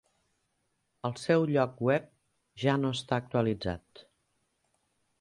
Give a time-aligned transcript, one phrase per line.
[1.09, 2.09] El seu lloc web
[2.65, 4.07] ja no està actualitzat.